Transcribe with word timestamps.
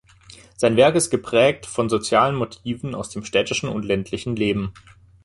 Sein 0.57 0.77
Werk 0.77 0.95
ist 0.95 1.11
geprägt 1.11 1.67
von 1.67 1.87
sozialen 1.87 2.35
Motiven 2.35 2.95
aus 2.95 3.09
dem 3.11 3.23
städtischen 3.23 3.69
und 3.69 3.85
ländlichen 3.85 4.35
Leben. 4.35 4.73